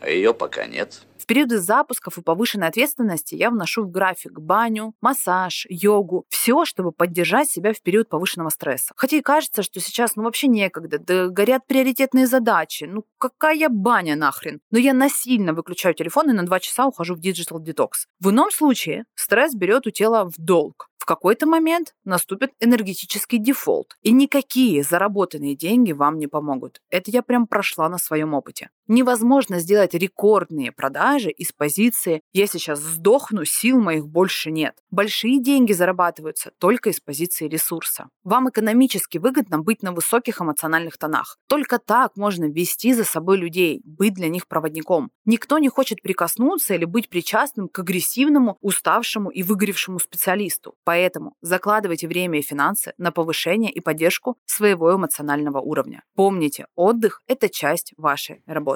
а 0.00 0.08
ее 0.08 0.32
пока 0.32 0.66
нет. 0.66 1.02
В 1.26 1.28
периоды 1.28 1.58
запусков 1.58 2.18
и 2.18 2.22
повышенной 2.22 2.68
ответственности 2.68 3.34
я 3.34 3.50
вношу 3.50 3.82
в 3.82 3.90
график 3.90 4.38
баню, 4.38 4.94
массаж, 5.00 5.66
йогу, 5.68 6.24
все, 6.28 6.64
чтобы 6.64 6.92
поддержать 6.92 7.50
себя 7.50 7.72
в 7.72 7.82
период 7.82 8.08
повышенного 8.08 8.50
стресса. 8.50 8.92
Хотя 8.94 9.16
и 9.16 9.22
кажется, 9.22 9.64
что 9.64 9.80
сейчас 9.80 10.14
ну 10.14 10.22
вообще 10.22 10.46
некогда, 10.46 11.00
да 11.00 11.26
горят 11.26 11.66
приоритетные 11.66 12.28
задачи, 12.28 12.84
ну 12.84 13.04
какая 13.18 13.68
баня 13.68 14.14
нахрен. 14.14 14.60
Но 14.70 14.78
я 14.78 14.94
насильно 14.94 15.52
выключаю 15.52 15.94
телефон 15.96 16.30
и 16.30 16.32
на 16.32 16.46
два 16.46 16.60
часа 16.60 16.86
ухожу 16.86 17.16
в 17.16 17.20
digital 17.20 17.58
detox. 17.58 18.06
В 18.20 18.30
ином 18.30 18.52
случае 18.52 19.04
стресс 19.16 19.52
берет 19.52 19.88
у 19.88 19.90
тела 19.90 20.30
в 20.30 20.34
долг. 20.38 20.90
В 20.98 21.06
какой-то 21.06 21.46
момент 21.46 21.94
наступит 22.04 22.52
энергетический 22.60 23.38
дефолт, 23.38 23.96
и 24.02 24.12
никакие 24.12 24.84
заработанные 24.84 25.56
деньги 25.56 25.90
вам 25.90 26.18
не 26.18 26.28
помогут. 26.28 26.80
Это 26.88 27.10
я 27.10 27.22
прям 27.22 27.48
прошла 27.48 27.88
на 27.88 27.98
своем 27.98 28.32
опыте. 28.32 28.70
Невозможно 28.88 29.58
сделать 29.58 29.94
рекордные 29.94 30.70
продажи 30.70 31.30
из 31.30 31.50
позиции 31.50 32.22
«я 32.32 32.46
сейчас 32.46 32.78
сдохну, 32.80 33.44
сил 33.44 33.80
моих 33.80 34.06
больше 34.06 34.52
нет». 34.52 34.76
Большие 34.90 35.42
деньги 35.42 35.72
зарабатываются 35.72 36.52
только 36.58 36.90
из 36.90 37.00
позиции 37.00 37.48
ресурса. 37.48 38.08
Вам 38.22 38.48
экономически 38.48 39.18
выгодно 39.18 39.58
быть 39.58 39.82
на 39.82 39.92
высоких 39.92 40.40
эмоциональных 40.40 40.98
тонах. 40.98 41.38
Только 41.48 41.78
так 41.78 42.16
можно 42.16 42.44
вести 42.44 42.94
за 42.94 43.04
собой 43.04 43.38
людей, 43.38 43.80
быть 43.84 44.14
для 44.14 44.28
них 44.28 44.46
проводником. 44.46 45.10
Никто 45.24 45.58
не 45.58 45.68
хочет 45.68 46.00
прикоснуться 46.00 46.74
или 46.74 46.84
быть 46.84 47.08
причастным 47.08 47.68
к 47.68 47.80
агрессивному, 47.80 48.56
уставшему 48.60 49.30
и 49.30 49.42
выгоревшему 49.42 49.98
специалисту. 49.98 50.74
Поэтому 50.84 51.34
закладывайте 51.40 52.06
время 52.06 52.38
и 52.38 52.42
финансы 52.42 52.92
на 52.98 53.10
повышение 53.10 53.72
и 53.72 53.80
поддержку 53.80 54.36
своего 54.44 54.94
эмоционального 54.94 55.58
уровня. 55.58 56.04
Помните, 56.14 56.66
отдых– 56.76 57.22
это 57.26 57.48
часть 57.48 57.92
вашей 57.96 58.42
работы. 58.46 58.75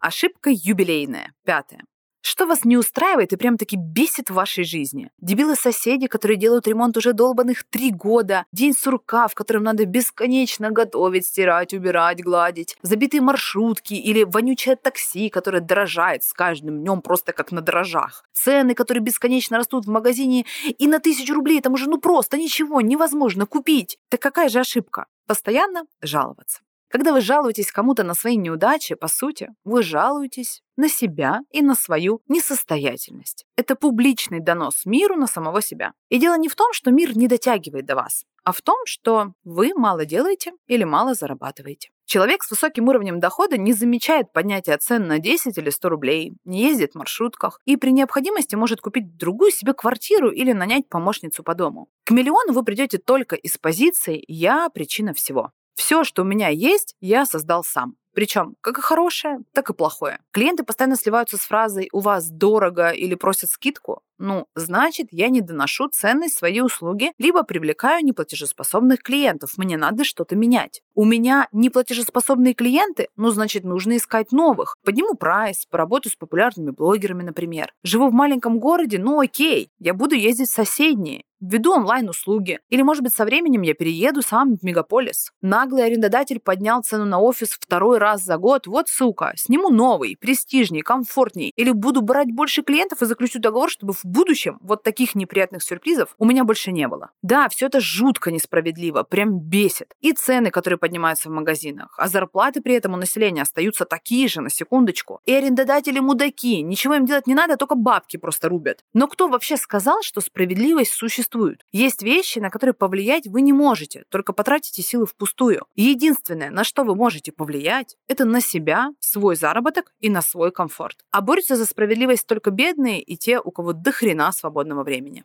Ошибка 0.00 0.50
юбилейная. 0.50 1.32
Пятая. 1.44 1.82
Что 2.22 2.46
вас 2.46 2.64
не 2.64 2.76
устраивает 2.76 3.32
и 3.32 3.36
прям-таки 3.36 3.76
бесит 3.76 4.28
в 4.28 4.34
вашей 4.34 4.64
жизни? 4.64 5.10
Дебилы-соседи, 5.18 6.06
которые 6.06 6.36
делают 6.36 6.66
ремонт 6.66 6.96
уже 6.96 7.14
долбанных 7.14 7.64
три 7.64 7.90
года, 7.90 8.44
день 8.52 8.74
сурка, 8.74 9.26
в 9.26 9.34
котором 9.34 9.62
надо 9.62 9.86
бесконечно 9.86 10.70
готовить, 10.70 11.26
стирать, 11.26 11.72
убирать, 11.72 12.22
гладить, 12.22 12.76
забитые 12.82 13.22
маршрутки 13.22 13.94
или 13.94 14.24
вонючее 14.24 14.76
такси, 14.76 15.30
которое 15.30 15.60
дорожает 15.60 16.22
с 16.22 16.34
каждым 16.34 16.80
днем 16.80 17.00
просто 17.00 17.32
как 17.32 17.52
на 17.52 17.62
дрожжах. 17.62 18.24
Цены, 18.34 18.74
которые 18.74 19.02
бесконечно 19.02 19.56
растут 19.56 19.86
в 19.86 19.90
магазине, 19.90 20.44
и 20.66 20.86
на 20.86 20.98
тысячу 20.98 21.34
рублей 21.34 21.60
там 21.62 21.72
уже 21.72 21.88
ну 21.88 21.98
просто 21.98 22.36
ничего 22.36 22.82
невозможно 22.82 23.46
купить. 23.46 23.98
Так 24.10 24.20
какая 24.20 24.50
же 24.50 24.60
ошибка? 24.60 25.06
Постоянно 25.26 25.84
жаловаться. 26.02 26.60
Когда 26.90 27.12
вы 27.12 27.20
жалуетесь 27.20 27.70
кому-то 27.70 28.02
на 28.02 28.14
свои 28.14 28.36
неудачи, 28.36 28.96
по 28.96 29.06
сути, 29.06 29.48
вы 29.62 29.84
жалуетесь 29.84 30.62
на 30.76 30.88
себя 30.88 31.40
и 31.52 31.62
на 31.62 31.76
свою 31.76 32.20
несостоятельность. 32.26 33.46
Это 33.56 33.76
публичный 33.76 34.40
донос 34.40 34.84
миру 34.86 35.14
на 35.14 35.28
самого 35.28 35.62
себя. 35.62 35.92
И 36.08 36.18
дело 36.18 36.36
не 36.36 36.48
в 36.48 36.56
том, 36.56 36.72
что 36.72 36.90
мир 36.90 37.16
не 37.16 37.28
дотягивает 37.28 37.86
до 37.86 37.94
вас, 37.94 38.24
а 38.42 38.50
в 38.50 38.60
том, 38.60 38.76
что 38.86 39.34
вы 39.44 39.72
мало 39.76 40.04
делаете 40.04 40.52
или 40.66 40.82
мало 40.82 41.14
зарабатываете. 41.14 41.90
Человек 42.06 42.42
с 42.42 42.50
высоким 42.50 42.88
уровнем 42.88 43.20
дохода 43.20 43.56
не 43.56 43.72
замечает 43.72 44.32
поднятия 44.32 44.76
цен 44.76 45.06
на 45.06 45.20
10 45.20 45.56
или 45.58 45.70
100 45.70 45.88
рублей, 45.88 46.32
не 46.44 46.62
ездит 46.62 46.92
в 46.92 46.98
маршрутках 46.98 47.60
и 47.66 47.76
при 47.76 47.90
необходимости 47.90 48.56
может 48.56 48.80
купить 48.80 49.16
другую 49.16 49.52
себе 49.52 49.74
квартиру 49.74 50.28
или 50.28 50.50
нанять 50.50 50.88
помощницу 50.88 51.44
по 51.44 51.54
дому. 51.54 51.88
К 52.04 52.10
миллиону 52.10 52.52
вы 52.52 52.64
придете 52.64 52.98
только 52.98 53.36
из 53.36 53.58
позиции 53.58 54.24
«я 54.26 54.68
причина 54.70 55.14
всего». 55.14 55.52
Все, 55.80 56.04
что 56.04 56.20
у 56.20 56.24
меня 56.26 56.48
есть, 56.48 56.94
я 57.00 57.24
создал 57.24 57.64
сам. 57.64 57.96
Причем 58.14 58.56
как 58.60 58.78
и 58.78 58.82
хорошее, 58.82 59.38
так 59.52 59.70
и 59.70 59.74
плохое. 59.74 60.18
Клиенты 60.32 60.64
постоянно 60.64 60.96
сливаются 60.96 61.36
с 61.36 61.40
фразой 61.40 61.88
«у 61.92 62.00
вас 62.00 62.28
дорого» 62.30 62.90
или 62.90 63.14
просят 63.14 63.50
скидку. 63.50 64.02
Ну, 64.18 64.46
значит, 64.54 65.08
я 65.12 65.30
не 65.30 65.40
доношу 65.40 65.88
ценность 65.88 66.36
своей 66.36 66.60
услуги, 66.60 67.12
либо 67.16 67.42
привлекаю 67.42 68.04
неплатежеспособных 68.04 69.02
клиентов. 69.02 69.56
Мне 69.56 69.78
надо 69.78 70.04
что-то 70.04 70.36
менять. 70.36 70.82
У 70.94 71.06
меня 71.06 71.48
неплатежеспособные 71.52 72.52
клиенты, 72.52 73.08
ну, 73.16 73.30
значит, 73.30 73.64
нужно 73.64 73.96
искать 73.96 74.30
новых. 74.30 74.76
Подниму 74.84 75.14
прайс, 75.14 75.64
поработаю 75.70 76.12
с 76.12 76.16
популярными 76.16 76.70
блогерами, 76.70 77.22
например. 77.22 77.72
Живу 77.82 78.10
в 78.10 78.12
маленьком 78.12 78.58
городе, 78.58 78.98
ну 78.98 79.20
окей, 79.20 79.70
я 79.78 79.94
буду 79.94 80.14
ездить 80.14 80.50
в 80.50 80.52
соседние 80.52 81.24
введу 81.40 81.72
онлайн-услуги. 81.72 82.60
Или, 82.68 82.82
может 82.82 83.02
быть, 83.02 83.14
со 83.14 83.24
временем 83.24 83.62
я 83.62 83.74
перееду 83.74 84.22
сам 84.22 84.56
в 84.56 84.62
мегаполис. 84.62 85.32
Наглый 85.40 85.84
арендодатель 85.84 86.38
поднял 86.38 86.82
цену 86.82 87.06
на 87.06 87.18
офис 87.18 87.50
второй 87.50 87.98
раз 88.00 88.24
за 88.24 88.36
год. 88.36 88.66
Вот 88.66 88.88
сука, 88.88 89.32
сниму 89.36 89.70
новый, 89.70 90.16
престижней, 90.16 90.82
комфортней. 90.82 91.52
Или 91.54 91.70
буду 91.70 92.02
брать 92.02 92.32
больше 92.32 92.62
клиентов 92.62 93.02
и 93.02 93.06
заключу 93.06 93.38
договор, 93.38 93.70
чтобы 93.70 93.92
в 93.92 94.04
будущем 94.04 94.58
вот 94.62 94.82
таких 94.82 95.14
неприятных 95.14 95.62
сюрпризов 95.62 96.14
у 96.18 96.24
меня 96.24 96.44
больше 96.44 96.72
не 96.72 96.88
было. 96.88 97.10
Да, 97.22 97.48
все 97.48 97.66
это 97.66 97.80
жутко 97.80 98.32
несправедливо, 98.32 99.04
прям 99.04 99.38
бесит. 99.38 99.94
И 100.00 100.12
цены, 100.12 100.50
которые 100.50 100.78
поднимаются 100.78 101.28
в 101.28 101.32
магазинах, 101.32 101.94
а 101.98 102.08
зарплаты 102.08 102.60
при 102.60 102.74
этом 102.74 102.94
у 102.94 102.96
населения 102.96 103.42
остаются 103.42 103.84
такие 103.84 104.28
же, 104.28 104.40
на 104.40 104.50
секундочку. 104.50 105.20
И 105.26 105.32
арендодатели 105.32 106.00
мудаки, 106.00 106.62
ничего 106.62 106.94
им 106.94 107.06
делать 107.06 107.26
не 107.26 107.34
надо, 107.34 107.56
только 107.56 107.74
бабки 107.74 108.16
просто 108.16 108.48
рубят. 108.48 108.84
Но 108.94 109.06
кто 109.06 109.28
вообще 109.28 109.56
сказал, 109.56 110.02
что 110.02 110.20
справедливость 110.20 110.92
существует? 110.92 111.64
Есть 111.72 112.02
вещи, 112.02 112.38
на 112.38 112.50
которые 112.50 112.74
повлиять 112.74 113.26
вы 113.26 113.42
не 113.42 113.52
можете, 113.52 114.04
только 114.08 114.32
потратите 114.32 114.82
силы 114.82 115.06
впустую. 115.06 115.66
Единственное, 115.76 116.50
на 116.50 116.64
что 116.64 116.84
вы 116.84 116.94
можете 116.94 117.32
повлиять, 117.32 117.89
это 118.08 118.24
на 118.24 118.40
себя, 118.40 118.90
свой 119.00 119.36
заработок 119.36 119.92
и 120.00 120.10
на 120.10 120.22
свой 120.22 120.52
комфорт. 120.52 121.04
А 121.10 121.20
борются 121.20 121.56
за 121.56 121.66
справедливость 121.66 122.26
только 122.26 122.50
бедные 122.50 123.00
и 123.00 123.16
те, 123.16 123.40
у 123.40 123.50
кого 123.50 123.72
дых 123.72 123.96
хрена 123.96 124.32
свободного 124.32 124.82
времени. 124.82 125.24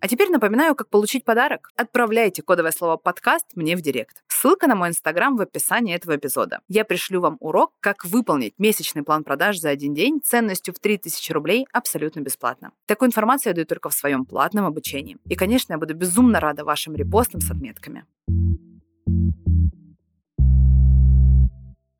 А 0.00 0.08
теперь 0.08 0.30
напоминаю, 0.30 0.74
как 0.74 0.88
получить 0.88 1.24
подарок. 1.24 1.70
Отправляйте 1.74 2.42
кодовое 2.42 2.70
слово 2.70 2.96
«подкаст» 2.96 3.46
мне 3.56 3.76
в 3.76 3.80
директ. 3.80 4.22
Ссылка 4.28 4.66
на 4.66 4.76
мой 4.76 4.90
инстаграм 4.90 5.36
в 5.36 5.40
описании 5.40 5.96
этого 5.96 6.14
эпизода. 6.14 6.60
Я 6.68 6.84
пришлю 6.84 7.20
вам 7.20 7.38
урок, 7.40 7.72
как 7.80 8.04
выполнить 8.04 8.54
месячный 8.58 9.02
план 9.02 9.24
продаж 9.24 9.58
за 9.58 9.70
один 9.70 9.94
день 9.94 10.20
ценностью 10.22 10.74
в 10.74 10.78
3000 10.78 11.32
рублей 11.32 11.66
абсолютно 11.72 12.20
бесплатно. 12.20 12.72
Такую 12.86 13.08
информацию 13.08 13.50
я 13.50 13.54
даю 13.54 13.66
только 13.66 13.88
в 13.88 13.94
своем 13.94 14.26
платном 14.26 14.66
обучении. 14.66 15.16
И, 15.24 15.34
конечно, 15.34 15.72
я 15.72 15.78
буду 15.78 15.94
безумно 15.94 16.38
рада 16.38 16.64
вашим 16.64 16.94
репостам 16.94 17.40
с 17.40 17.50
отметками. 17.50 18.04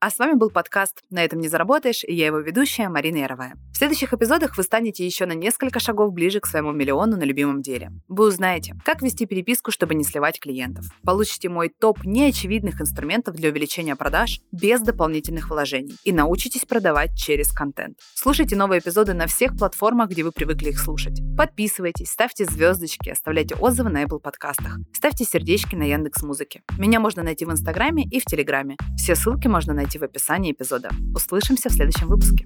А 0.06 0.10
с 0.10 0.20
вами 0.20 0.34
был 0.34 0.50
подкаст 0.50 1.02
«На 1.10 1.24
этом 1.24 1.40
не 1.40 1.48
заработаешь» 1.48 2.04
и 2.04 2.14
я 2.14 2.26
его 2.26 2.38
ведущая 2.38 2.88
Марина 2.88 3.16
Яровая. 3.16 3.56
В 3.72 3.76
следующих 3.76 4.14
эпизодах 4.14 4.56
вы 4.56 4.62
станете 4.62 5.04
еще 5.04 5.26
на 5.26 5.32
несколько 5.32 5.80
шагов 5.80 6.12
ближе 6.12 6.38
к 6.38 6.46
своему 6.46 6.70
миллиону 6.70 7.16
на 7.16 7.24
любимом 7.24 7.60
деле. 7.60 7.90
Вы 8.06 8.28
узнаете, 8.28 8.76
как 8.84 9.02
вести 9.02 9.26
переписку, 9.26 9.72
чтобы 9.72 9.96
не 9.96 10.04
сливать 10.04 10.38
клиентов. 10.38 10.86
Получите 11.04 11.48
мой 11.48 11.70
топ 11.70 12.04
неочевидных 12.04 12.80
инструментов 12.80 13.34
для 13.34 13.50
увеличения 13.50 13.96
продаж 13.96 14.42
без 14.52 14.80
дополнительных 14.80 15.50
вложений 15.50 15.96
и 16.04 16.12
научитесь 16.12 16.64
продавать 16.64 17.18
через 17.18 17.50
контент. 17.50 17.98
Слушайте 18.14 18.54
новые 18.54 18.78
эпизоды 18.78 19.12
на 19.12 19.26
всех 19.26 19.58
платформах, 19.58 20.10
где 20.10 20.22
вы 20.22 20.30
привыкли 20.30 20.68
их 20.68 20.78
слушать. 20.78 21.20
Подписывайтесь, 21.36 22.10
ставьте 22.10 22.44
звездочки, 22.44 23.10
оставляйте 23.10 23.56
отзывы 23.56 23.90
на 23.90 24.04
Apple 24.04 24.20
подкастах, 24.20 24.78
ставьте 24.94 25.24
сердечки 25.24 25.74
на 25.74 25.82
Яндекс 25.82 26.22
Музыке. 26.22 26.62
Меня 26.78 27.00
можно 27.00 27.24
найти 27.24 27.44
в 27.44 27.50
Инстаграме 27.50 28.04
и 28.04 28.20
в 28.20 28.24
Телеграме. 28.24 28.76
Все 28.96 29.16
ссылки 29.16 29.48
можно 29.48 29.74
найти 29.74 29.95
ищите 29.96 29.98
в 29.98 30.02
описании 30.02 30.52
эпизода. 30.52 30.90
Услышимся 31.14 31.68
в 31.68 31.72
следующем 31.72 32.08
выпуске. 32.08 32.44